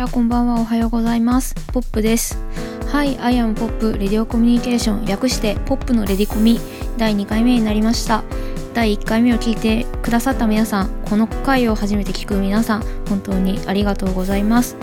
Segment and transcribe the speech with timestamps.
[0.00, 1.54] こんにちはこんばんはおはようございます。
[1.74, 2.38] ポップです。
[2.86, 5.04] はい I am ポップレディオコミュニケーション。
[5.04, 6.58] 略してポップのレディコミ。
[6.96, 8.24] 第2回目になりました。
[8.72, 14.78] 第1回目を聞いてくださった皆さんこの回を初めて聞く皆さん本当にありがとうございます。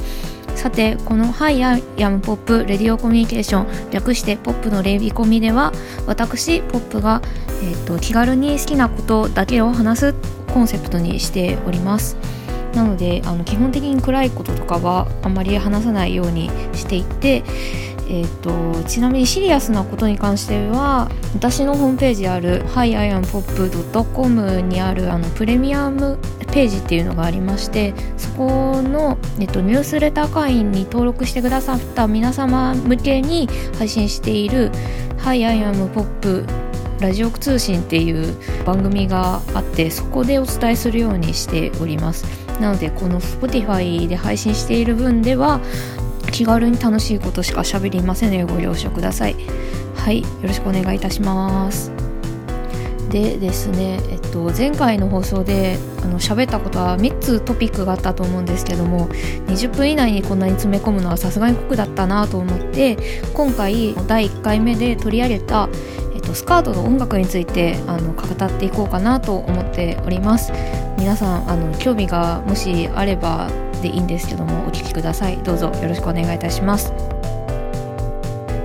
[0.53, 5.73] さてこの「ハイアヤムポップレディオコミュニケーション」略してポップのレディコミでは
[6.05, 7.23] 私ポップが、
[7.63, 10.15] えーと、気軽に好きなことだけを話す
[10.53, 12.36] コンセプトにしております。
[12.77, 17.43] なのであの基本的に暗いこととかはあんまり話さないようにしていて
[18.09, 26.17] えーと、ちなみにシリアスなことに関しては私のホームページある hiiampop.com にあるあのプレミアム
[26.53, 34.71] ページっていうのがありましてそこの、えっと、ニュースレター会員に登録してくださった皆様向けに配信している
[35.17, 36.45] hiiampop
[37.01, 42.46] ラジオ通信っていう番組があってそこでお伝えするようにしております。
[42.59, 45.59] なのでこの Spotify で配信している分では
[46.31, 49.35] 気軽に楽しいことしか喋りませんのでご了承ください。
[49.95, 51.91] はいよろしくお願いいたします。
[53.09, 59.07] でですね、えっと、前回の放送であの喋ったことは3つトピックがあったと思うんですけども
[59.47, 62.97] 20分以内にこんなに詰め込むのはさすがに酷だったなと思って
[63.33, 65.69] 今回第1回目で取り上げた、
[66.27, 70.51] と、スカートの音楽についてあの語っていこうかなと思っております。
[70.97, 73.49] 皆さんあの興味がもしあれば
[73.81, 75.37] でいいんですけどもお聞きください。
[75.37, 76.91] どうぞよろしくお願いいたします。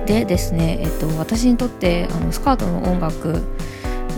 [0.05, 3.41] でですね、えっと、私にとってあのスカートの音楽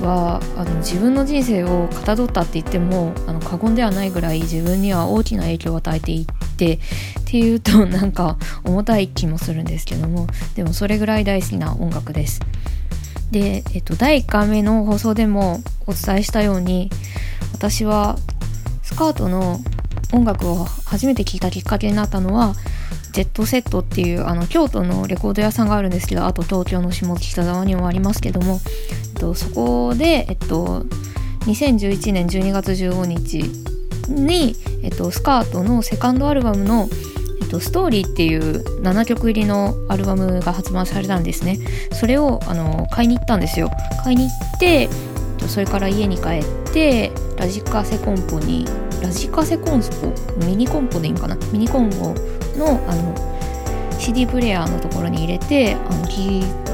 [0.01, 6.25] はあの自分の人生をかたどったって言ってもあの過言ではないぐらい自分には大きな影響を与えていっ
[6.57, 6.79] てっ
[7.25, 12.41] ていうとなんか重たい気もするんですけどもでもそれぐらい大好きな音楽です。
[13.31, 16.89] で、えっと、第1回目の放送でもお伝えしたように
[17.53, 18.17] 私は
[18.83, 19.59] スカートの
[20.13, 22.53] 音楽を初めて聴いたきっかけになったのは
[23.11, 28.59] ジェットセットっていうあの京都のレコード屋さんがあるんですけどあと東京の下北沢にもありますけども、
[29.13, 30.85] えっと、そこで、えっと、
[31.45, 33.43] 2011年12月15日
[34.09, 36.89] に、えっと、スカートのセカンドアルバムの
[37.55, 41.59] と、ストーリーっていう7曲入りのアルバムが発売されたんですね。
[41.93, 43.71] それをあの買いに行ったんですよ。
[44.03, 44.89] 買いに行って
[45.47, 48.65] それから家に帰ってラジカセコンポに
[49.01, 50.45] ラジカセコンポ？
[50.45, 51.35] ミニコンポでいいんかな？
[51.51, 52.15] ミニコンポ
[52.57, 53.15] のあの
[53.99, 56.05] CD プレーヤーのところに入れてあの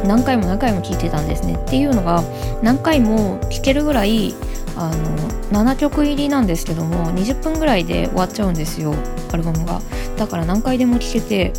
[0.07, 1.55] 何回も何回も聴いてたんですね。
[1.55, 2.23] っていうのが
[2.63, 4.33] 何回も聴けるぐらい
[4.77, 8.95] あの7曲入りなんですけども20分ぐらいで終わっちゃうんですよ
[9.31, 9.81] アルバムが。
[10.21, 11.51] だから何回でも聴けて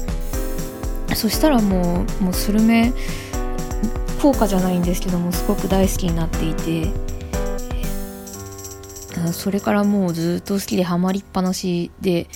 [1.16, 2.92] そしたらもうもうスルメ
[4.22, 6.92] 効果じゃないんですけどもすごく大好きになっていて
[9.32, 12.28] それからもうずっと好きでハマりっぱなしで、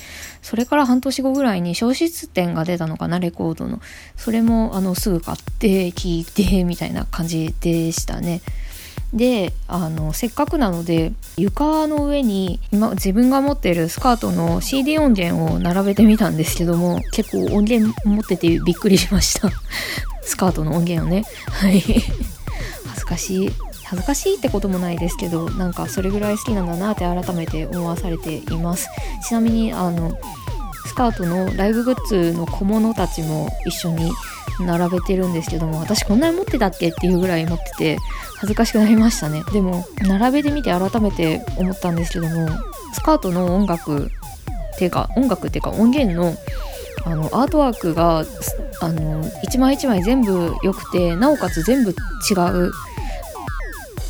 [0.43, 3.81] それから半年後ぐらいに消失展が出たのかな、レコードの。
[4.17, 8.41] それもあのすぐ買って聞いてみたいな感じでしたね。
[9.15, 19.51] であのせっかくなので床の上に今自分が持ってるスカートの CD 音源を並べてみたんですけども結構音源持っててびっくりしました。
[20.23, 21.25] スカートの音源をね。
[21.49, 21.81] はい。
[21.81, 23.53] 恥ずかしい。
[23.85, 28.89] 恥ずかしいってこともないですけどなんかそれぐらい好きなんだなって改めて思わされています。
[29.27, 30.19] ちなみにあの
[30.87, 34.11] スカートのライブグッズの小物たちも一緒に
[34.61, 37.99] 並べてるんですけども私こんなに持ってたっけっていうぐらい持ってて
[38.37, 39.43] 恥ずかしくなりましたね。
[39.53, 42.49] でも並べてみて改めて思ったんですけども
[42.93, 46.35] スカートの音楽っていうか音楽っていうか音源の
[47.05, 48.25] あのアートワークが
[48.81, 51.95] あの一枚一枚全部良くてなおかつ全部違
[52.53, 52.73] う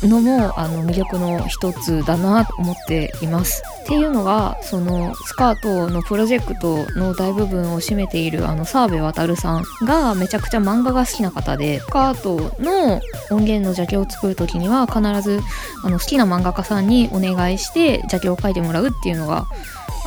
[0.03, 3.63] のもあの魅力の一つだなと思っています。
[3.83, 13.01] っていうのがそのスカートのプロジェクトの大部分を占めているあの澤部渉さんがめちゃくちゃ漫画が好きな方でスカートの
[13.31, 15.39] 音源のジャケを作る時には必ず
[15.83, 19.47] あの好きな漫画家さんにお願いしてジャケを書いてもらうっていうのが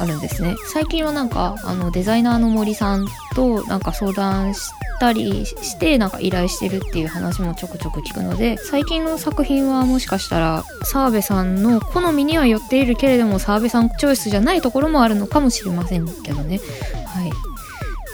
[0.00, 0.56] あるんですね。
[0.72, 16.60] 最近はなんかあのデザイナーの森さんとなんか相談したりしてなんか依頼してるっていう話もちょくちょく聞くので最近の作品はもしかしたら澤部さんの好みには寄っているけれども澤部さんチョイスじゃないところもあるのかもしれませんけどね。
[17.06, 17.30] はい。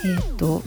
[0.04, 0.62] えー、っと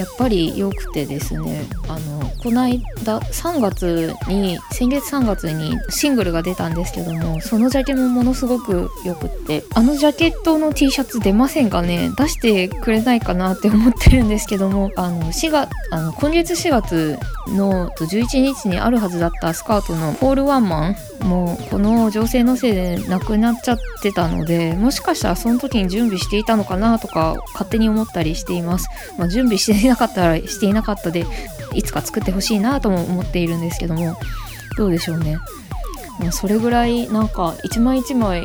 [0.00, 12.10] やっぱり良くてですねあのこの間3月に先月3月にシングルが出たんですけどもそのジャケもものすごく良くってあのジャケットの T シャツ出ませんかね？
[12.16, 17.18] 出してくれないかなって思ってるんですけどもあの4月あの今月4月
[17.50, 28.88] の11日にあるはずだったスカートのホールワンマンもこの情勢のせいでなくなっちゃってたのでもしかしたらその時に準備していたのかなとか勝手に思ったりしています、
[29.18, 31.26] まあ、準備していなかったらしていなかったで
[31.74, 34.16] いつか作ってほしいなとも思っているんですけども
[34.76, 35.38] どうでしょうね、
[36.18, 38.44] ま、それぐらいなんか一枚一枚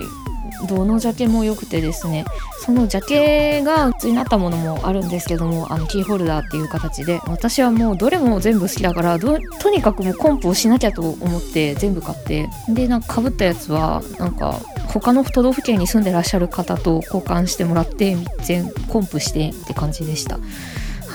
[0.68, 2.26] どのジャケも良くてですね
[2.66, 9.38] そのジャケが普通になったものもあるんですけどもあのキーホルダーっていう形で私はもうどれも全部好きだからと
[9.70, 20.40] にかくもうコンプをしなきゃと思って全部買ってでなんか被ったやつはなんか他の都道府県に住んでらっしゃる方と交換してもらって全コンプしてって感じでした。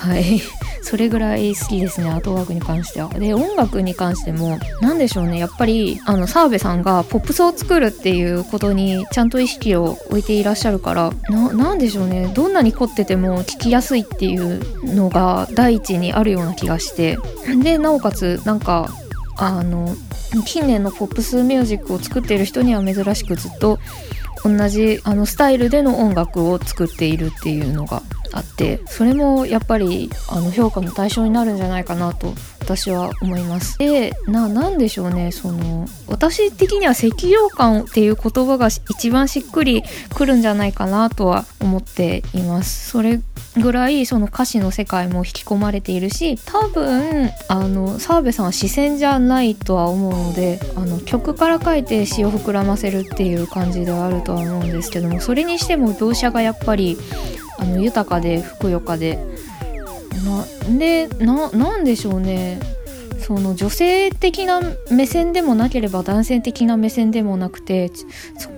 [0.00, 0.41] はい。
[0.82, 3.08] それぐらい好きですねアートワークに関しては。
[3.11, 14.62] で音楽に関しても何でしょうねやっぱりあの澤部さんがポップスを作るっていうことにちゃんと意識を置いていらっしゃるから何でしょうねどんなに凝ってても聴きやすいっていう
[14.94, 17.19] のが第一にあるような気がして。
[17.62, 18.88] でなおかつなんか
[19.37, 19.94] あの
[20.44, 23.79] 近年のポップスミュージックを作っている人には珍しくずっと
[24.45, 28.03] 同じあのスタイルでの音楽を作っているっていうのが
[28.33, 33.79] あってそれもやっぱりあの評価の対象になるんじゃないかなと私は思います。
[33.79, 39.83] でなんでしょうねその私的には赤涼感っていう言葉が一番しっくり
[40.15, 42.91] くるんじゃないかなとは思っています。
[42.91, 43.21] それ
[43.56, 56.97] ぐらいその歌詞の世界も引き込まれているし多分あの澤部さんは視線じゃないとは思うのであの曲から書いて詩を膨らませるっていう感じではあるとは思うんですけどもそれにしても描写がやっぱり
[57.58, 59.19] あの豊かでふくよかで
[60.69, 62.61] なでななんでしょうね。
[63.31, 64.61] その女性的な
[64.91, 67.93] 目線でもなければ男性的な目線でもなくて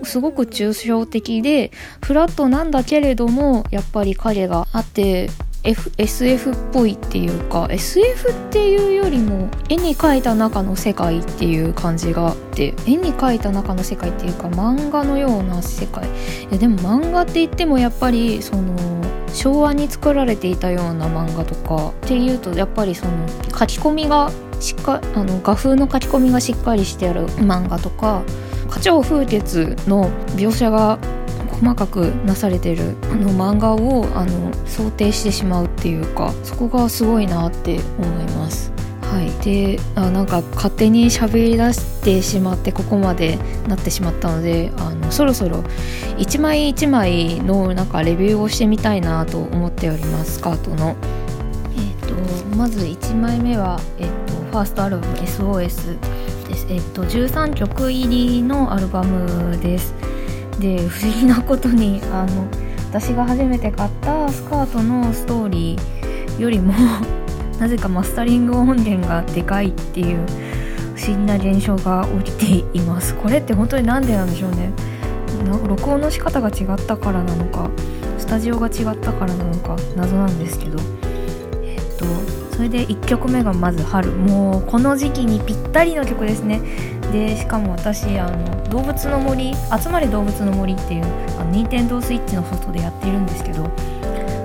[0.03, 1.73] すごく抽象的で
[2.03, 5.29] フラットなんだけれどもやっぱり影があって
[5.63, 16.09] F SF っぽいっていうか SF っていうよりも絵に描いた中の世界っていう感じがあって絵に描いた中の世界っていうか漫画のような世界。
[16.09, 16.09] い
[16.51, 18.75] やでも漫画って言ってもやっぱりその
[19.35, 24.31] 昭和に作られていたような漫画とかっていうとやっぱりその書き込みが
[24.63, 28.23] しっかあの画風の書き込みがしっかりしてある漫画とか
[28.71, 30.99] 花鳥風月の描写が
[31.51, 38.73] 細かくなされてるあの漫画をあの想定してしまうっていうかそこがすごいなって思います。
[39.03, 43.39] はい、であなんか勝手に喋り出してしまってここまで
[43.69, 45.63] なってしまったのであのそろそろ
[46.17, 50.97] 一枚一枚のなんかレビューをしてみたいなと思っておりますスカートの。
[51.75, 54.09] えーと、まず1枚目は、え、
[54.53, 55.99] ファーストアルバム SOS
[56.47, 56.67] です。
[56.69, 59.95] えっ、と13曲入りのアルバムです。
[60.61, 62.47] で不思議なことにあの
[62.91, 66.75] 私が初めて買ったスカートのストーリーよりも
[67.59, 70.19] なぜかマスタリング音源がでかいっていう
[70.97, 74.71] 不思議な現象が起きていますこれって本当に何でなんでしょうね
[75.67, 77.71] 録音の仕方が違ったからなのか
[78.19, 80.79] スタジオが違ったからなのか謎なんですけど
[82.53, 84.11] それで1曲目がまず春。
[84.13, 86.61] もうこの時期にぴったりの曲ですね。
[87.13, 91.05] でしかも私あの動物の森集まり動物の森っていう
[91.39, 93.71] あの任天堂スイッチのソフトでやっているんですけど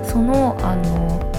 [0.04, 1.32] そのあの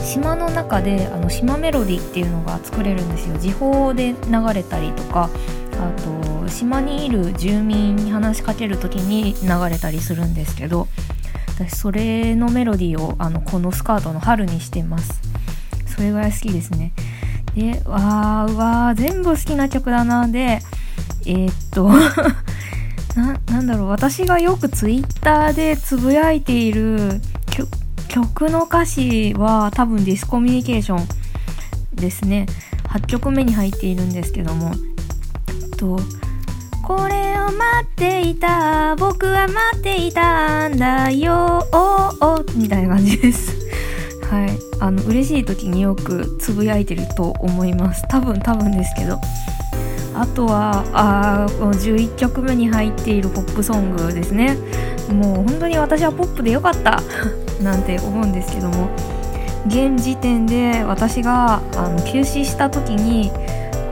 [0.00, 3.38] 島の中であの島メロディっていうのが作れるんですよ。
[3.38, 5.30] 時報で流れたりとか
[5.74, 10.88] あと島にいる住民に話しかける時に流れたりするんですけど
[11.58, 15.20] 私それのメロディーをあのこのスカートの春にしてます。
[15.94, 16.92] それぐらい好きですね。
[17.54, 20.26] でわーうわー全部好きな曲だな。
[20.26, 20.60] で
[21.26, 21.88] えー、っと
[23.14, 23.88] ななんだろう。
[23.88, 27.20] 私がよくツイッターでつぶやいている
[28.08, 31.06] 曲の歌詞は多分ディスコミュニケーション
[31.94, 32.46] ですね。
[32.88, 34.72] 8曲目に入っているんですけども。
[35.48, 36.00] えっと
[36.82, 41.64] これを待っていた僕は待っていたんだよ
[42.56, 43.61] みたいな感じです。
[44.32, 44.58] はい。
[44.80, 48.02] あの嬉しい時によくつぶやいてると思います。
[48.08, 49.20] 多分多分ですけど。
[50.14, 54.56] あとはあ11曲目に入っているポップソングですね。
[55.10, 57.02] もう本当に私はポップでよかった。
[57.62, 58.88] なんて思うんですけども。
[59.66, 63.30] 現時点で私があの休止した時に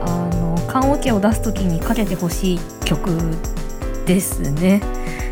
[0.03, 3.11] あの棺桶を出す時にかけてほしい曲
[4.07, 4.81] ですね。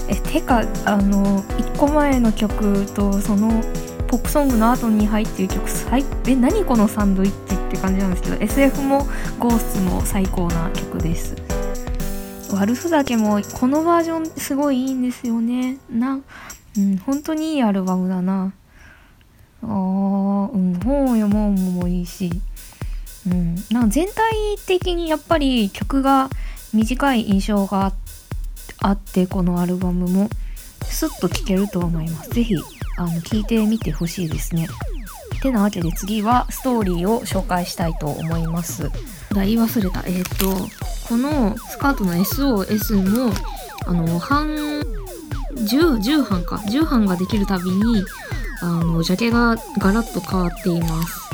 [0.07, 3.61] えてかあの1個前の曲とその
[4.09, 9.05] ポップソングの後に入ってる曲最え何このサンドイッチって感じなんですけど SF も
[9.37, 11.35] ゴーストも最高な曲です。
[12.51, 15.77] 悪ふざけもこのバージョンすごいいいんですよね。
[15.91, 16.19] な
[16.75, 18.51] うん本当にいいアルバムだな。
[19.61, 22.31] あーうん本を読もうもいいし。
[23.27, 24.15] うん、なんか全体
[24.65, 26.29] 的にやっぱり曲が
[26.73, 27.93] 短い印象が
[28.79, 30.29] あってこのアルバムも
[30.81, 32.31] スッと聴けると思います。
[32.31, 32.55] ぜひ。
[32.99, 34.67] あの聞いてみてほしいですね。
[35.41, 38.89] てなわけで次はストーリーを紹介したいと思います。
[39.33, 40.03] だ言い忘れた。
[40.05, 40.67] えっ、ー、と、
[41.07, 43.33] このスカートの SOS も、
[43.85, 44.83] あの、半、10、
[45.55, 46.57] 10版か。
[46.57, 48.03] 10版ができるたびに、
[48.61, 51.29] あの、ジャケがガラッと変わっています。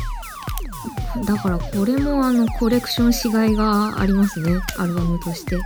[1.25, 5.57] だからこれもあのコレクションしがいがありますねアルバムとして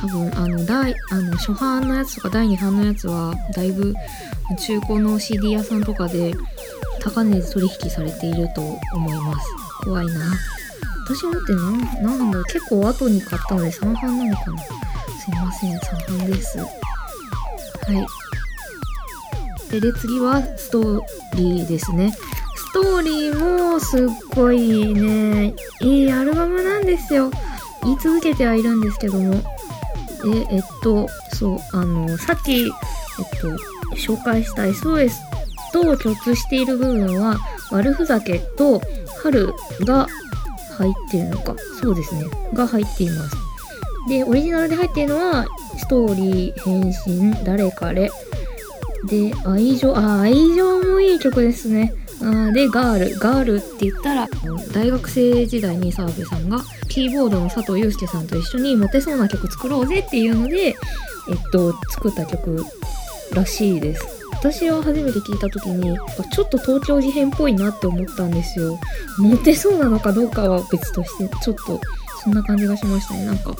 [0.00, 3.94] 多分あの第あの初版のやつとか第2版のやつはだいぶ
[4.58, 6.34] 中古の CD 屋さんとかで
[7.00, 8.62] 高値で取引されていると
[8.94, 9.46] 思います。
[9.84, 10.12] 怖いな。
[11.06, 12.44] 私持って何何なんだろう。
[12.44, 14.58] 結構後に買ったので3版なのかな。
[14.62, 15.76] すいません。
[15.76, 16.58] 3版です。
[16.58, 16.70] はい。
[19.70, 21.00] でで次はストー
[21.36, 22.12] リーですね。
[22.56, 27.30] ストーリーもすっごいね、いいアルバムなんですよ。
[27.82, 29.42] 言い続けてはいるんですけども。
[30.24, 32.70] で、えっと、そう、あの、さっき、えっ
[33.40, 33.48] と、
[33.96, 35.12] 紹介した SOS
[35.72, 37.38] と共通している部分は、
[37.70, 38.80] 悪ふざけと
[39.22, 39.52] 春
[39.84, 40.06] が
[40.76, 41.54] 入ってるのか。
[41.80, 42.24] そうですね。
[42.52, 43.36] が入っています。
[44.08, 45.46] で、オリジナルで入っているのは、
[45.78, 48.10] ストーリー、変身、誰彼。
[49.04, 51.94] で、愛情、あ、愛情もいい曲ですね。
[52.52, 54.28] でガールガールって言ったら
[54.72, 60.74] 大学生時代に澤部さんがキーボードの佐藤祐介さんと一緒にモテそうな曲作ろうぜっていうので、えっ
[61.50, 62.64] と、作った曲
[63.32, 64.04] らしいです。
[64.32, 65.96] 私は初めて聞いた時に
[66.32, 68.78] ちょっと東京事変っぽいなって思ったんですよ。
[69.18, 71.80] モテそうなのかどうかは別としてちょっと
[72.22, 73.26] そんな感じがしましたね。
[73.26, 73.54] なんか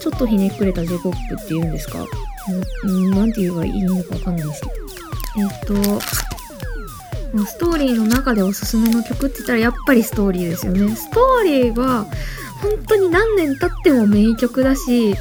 [0.00, 1.98] ちょっとひねくれた J-POP っていうんですか？
[3.14, 4.72] 何て言えばいいのかわかんないですけど。
[5.36, 6.00] えっと
[7.46, 10.94] ストーリーの中でおすすめの曲って言ったらやっぱりストーリーですよね。
[10.96, 12.06] ストーリーは
[12.60, 15.14] 本当に何年経っても名曲だし、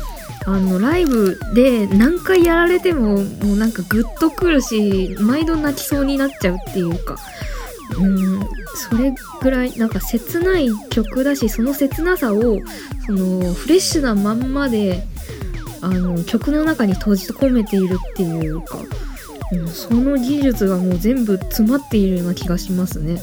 [0.46, 7.18] あの、ライブで何回やられてももうなんかグッとくるし、毎度泣きそうになっちゃうっていうか、
[7.98, 8.40] うん、
[8.76, 12.62] それぐらいなんか切ない曲だし、その切なさを、
[13.06, 15.04] そのフレッシュなまんまで、
[15.82, 18.78] あの、曲の中に閉じ込めているっていうか、
[19.74, 23.22] その技術がもう全部詰まっているような気がしますね。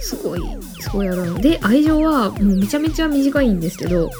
[0.00, 0.40] すごい
[0.80, 4.10] すごいあるで愛情はもうめちゃめちゃ短いんですけど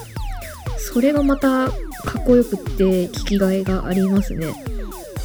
[0.78, 4.54] それがまたかっこよくって聞きがいがありますね。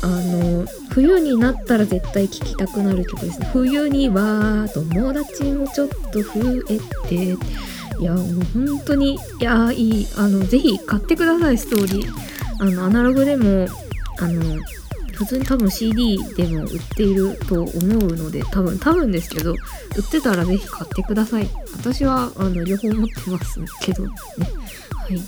[0.02, 3.50] あの冬になったら絶対聴きたくなる曲ですね。
[3.52, 7.38] 冬には友達もちょっと増えて。
[8.00, 10.08] いやもう本当にいやいい。
[10.18, 12.14] あのぜひ買ってくださいストーリー。
[12.62, 13.68] あのアナログでも
[14.20, 14.42] あの
[15.20, 17.74] 普通に多分 CD でも売っていると思う
[18.16, 19.58] ので多分多分ですけど売っ
[20.10, 21.50] てたらぜひ買ってください。
[21.74, 24.10] 私はあの両方持ってますけどね。
[24.10, 25.22] はい。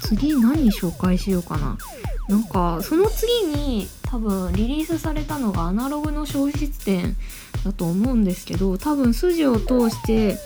[0.00, 1.76] 次何紹介しようかな。
[2.30, 7.14] なんかその次に多分リリースされたのがアナログの消失展
[7.66, 10.38] だと思うんですけど多分筋を通して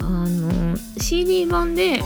[0.00, 2.02] あの CD 版で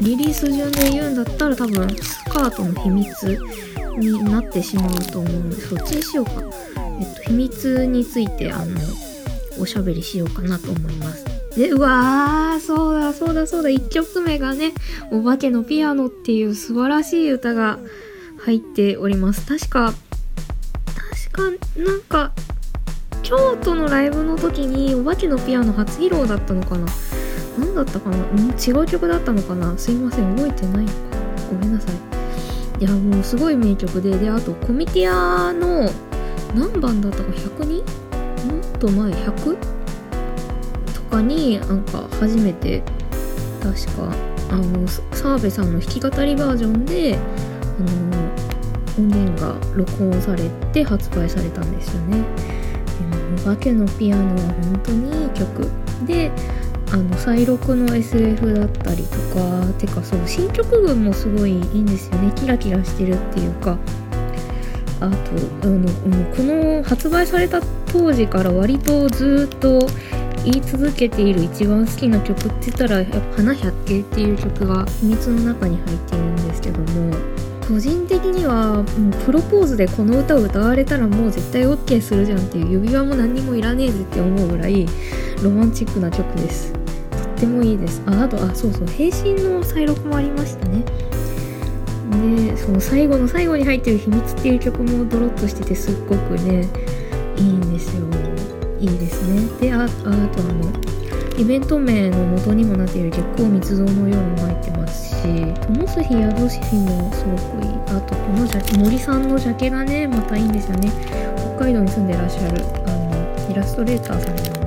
[0.00, 3.38] リリース順で言うんだったら多分スカートの秘密
[3.98, 6.32] になってしまうと思うのでそっちにしようか。
[7.00, 8.78] えっと秘密についてあの
[9.60, 11.24] おしゃべりしようかなと思います。
[11.56, 13.68] でうわーそうだそうだそうだ。
[13.68, 14.72] 1曲目がね
[15.12, 17.78] 「お化けのピアノ」っていう素晴らしい歌が
[18.38, 19.46] 入っております。
[19.46, 19.94] 確か
[21.32, 22.32] 確かなんか
[23.22, 26.86] 京都のライブの時にお化けのピアノ初披露だったのかな。
[27.58, 28.16] 何だったかな？
[28.16, 29.78] 違う曲だったのかな？
[29.78, 30.84] すいません覚えてない。
[30.84, 30.94] のか
[31.50, 32.13] ごめんなさい。
[32.80, 35.88] いやもうすごい名曲でであとコミティアの
[36.54, 37.78] 何番だったか 102?
[37.80, 39.56] もっと前 100?
[40.94, 42.82] とかになんか初めて
[43.62, 44.12] 確か
[44.50, 47.16] あの澤部さんの弾き語りバージョンで
[47.78, 48.14] あの
[48.98, 52.24] 音源が録音されて発売されたんですよね。
[53.36, 55.68] お化けのピアノは本当にいい曲
[56.06, 56.30] で
[56.94, 62.32] あの再録の SF だったりとかてかそう新曲群もすごいいいんですよね。
[62.36, 63.76] キラキラしてるっていうか。
[65.00, 65.16] あと
[65.62, 67.60] あのもうこの発売された
[67.92, 69.80] 当時から割とずっと
[70.44, 73.04] 言い続けている一番好きな曲って言ったら
[73.36, 77.10] 「花百景」っていう曲が秘密の中に入っているんですけども
[77.68, 78.84] 個人的にはもう
[79.26, 84.86] プロポーズでこの歌を歌われたらもう絶対 OK するじゃんっていう指輪も何にもいらねえぜって思うぐらい
[85.42, 86.83] ロマンチックな曲です。
[87.44, 88.02] てもいいです。
[88.06, 90.82] ああとあそうそう変身の再録もありましたね。
[92.46, 96.66] でその最後の最後に入ってる「秘密」っていう曲もドロッとしててすっごくね
[97.36, 98.02] いいんですよ。
[98.80, 99.46] いいですね。
[99.60, 100.28] でああとあの
[101.36, 107.74] イベント名の元にもなっている月光密造のようも入ってますし友須日宿市もすごくいい。
[107.88, 110.90] あとこのジャ森さんのジャケがねまたいいんですよね。
[111.56, 114.63] 北海道に住んでらっしゃるあのイラストレーターさんなんです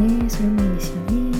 [0.00, 1.30] ねそれもいいですよね。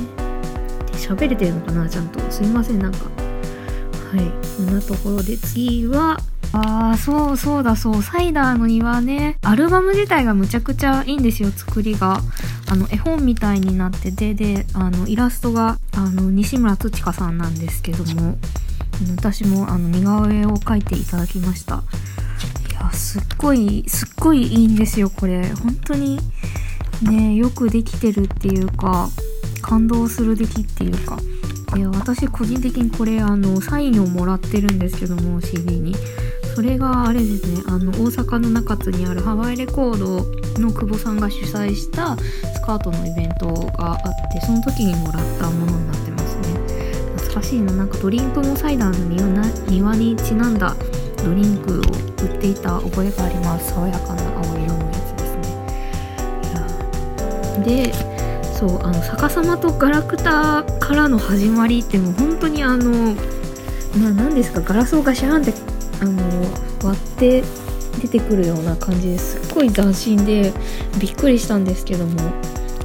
[0.86, 2.20] で喋れてるのかなちゃんと。
[2.30, 2.98] すいませんなんか。
[3.04, 6.18] はいこんなところで次は。
[6.52, 8.02] ああそうそうだそう。
[8.02, 9.36] サイダーの庭ね。
[9.42, 12.20] アルバム自体がむちゃくちゃいいんですよ作りが。
[12.68, 14.34] あの絵本みたいになってて。
[14.34, 18.36] であのイラストがあの西村土香さんなんですけども。
[19.16, 21.82] 私もあの似顔絵を描いていただきました。
[22.70, 25.48] いやすっごいすっごいいいんですよこれ。
[25.54, 26.18] 本当に
[27.04, 29.08] ねよくできてるっていうか
[29.62, 31.18] 感動する出来っていうか。
[31.76, 35.94] いや私個人的にこれあのサインをもらってるんですけども CD に。
[36.54, 43.46] それがあれですねあの大阪の中津にあるハワイレコードの久保さんが主催したスカートのイベント
[43.78, 46.58] があってその時にもらったものになってますね。
[47.16, 47.72] 懐かしいな。
[47.72, 50.74] なんかドリンクもサイダーの庭にちなんだ
[51.24, 53.72] ドリンクを売っていた覚えがあります。
[53.72, 54.29] 爽やかな。
[57.62, 57.92] で
[58.60, 63.14] そうあの逆さまとガラクタからの始まりってもう本当にあの
[63.98, 65.52] まあ何ですかガラスをガシャンって
[66.00, 66.22] あの
[66.82, 67.42] 割って
[68.00, 70.52] 出てくるような感じですっごい斬新で
[71.00, 72.14] びっくりしたんですけども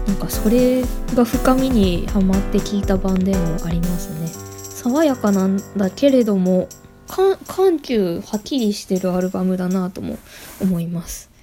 [0.08, 0.84] なんかそれ
[1.16, 4.28] が深みにはまって聞いた版でもありますね。
[4.86, 6.70] 爽やかなんだけれども
[7.48, 10.18] 緩急はっきりしてるアルバムだなとも
[10.62, 11.35] 思います。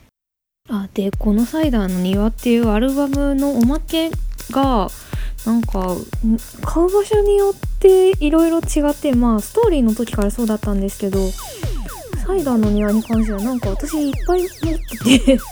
[0.68, 4.10] あでこの「サイダーの庭」っていうアルバムのおまけ
[4.50, 4.88] が
[5.44, 5.96] なんか
[6.64, 11.18] 買う場所によっていろいろ違ってまあストーリーの時からそうだったんですけど
[12.24, 15.32] サイダーの庭に関してはなんか私いっぱい持ってて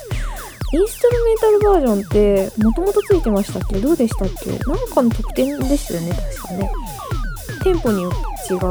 [0.73, 3.79] インストルメンタルバージョンってもともとついてましたっけ？
[3.81, 4.51] どうでしたっけ？
[4.51, 4.61] なん
[4.94, 6.70] かの特典でしたよね確かね。
[7.64, 8.68] 店舗によって違うあ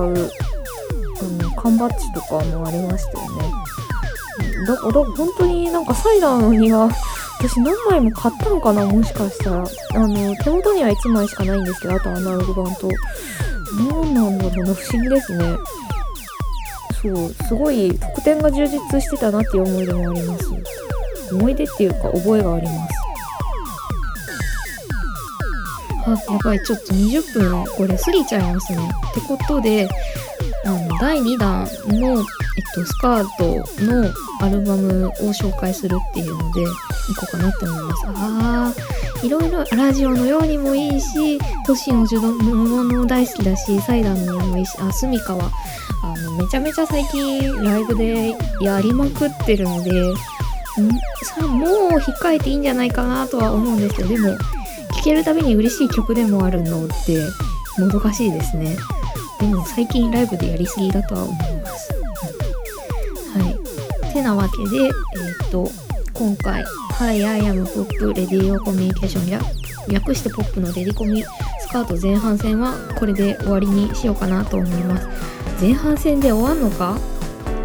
[1.43, 3.51] の缶バッジとかもありましたよね。
[4.67, 6.89] だから本当になんかサイダーの庭
[7.39, 9.63] 私何枚も買ったのかなもしかしたら。
[9.95, 12.89] あの手元には1枚しかないんですけどあとアナログ版と。
[13.77, 15.55] 何なんだろうな不思議ですね。
[17.01, 20.49] そうすごい特典が充実してたなっていう思い出もあります。
[21.31, 22.98] 思い出っていうか覚えがあります。
[26.05, 28.89] あやばいちょっと20分これ過ぎちゃいますね。
[29.11, 29.87] ってことで
[30.65, 32.25] あの第2弾の、えっ
[32.73, 36.73] と、スカートのアルバムを紹介するっていうので行
[37.19, 38.03] こうかなって思います。
[38.07, 45.51] あーいろいろラジオのようにもいいし都市の呪文も大好きだしサイダーのようもいいしあスミカは
[46.01, 50.15] あのめちゃめちゃ最近ライブでやりまくってるのでん
[51.23, 54.37] さもう控えていいんじゃないかなとは思うんですけどでも
[54.99, 57.17] 聴けるたびに嬉しい曲でもあるのって
[57.79, 58.77] もどかしいですね
[59.39, 61.93] でも最近ライブでやりすぎだとは思います。
[63.33, 63.49] は
[64.09, 64.13] い。
[64.13, 65.71] てなわけで、えっ、ー、と、
[66.13, 66.65] 今回、
[66.99, 69.39] Hi, I am Pop レディオコミュニケーションや、
[69.87, 75.07] 略してポップのレディコミスカート前半戦はこれで終わりにしようかなと思います。
[75.61, 76.97] 前半戦で終わんのか？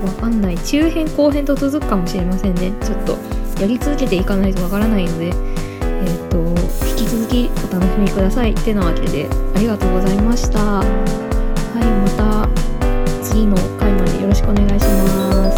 [0.05, 0.59] わかんない。
[0.59, 2.73] 中編後編と続くかもしれませんね。
[2.85, 3.18] ちょっと
[3.61, 6.54] やり続けていかないとわからないので、えっ、ー、と、
[7.14, 8.53] 続きお楽しみください。
[8.57, 10.59] てなわけで、ありがとうございました。
[10.59, 12.48] はいまた
[13.22, 15.54] 次の回までよろしくお願いします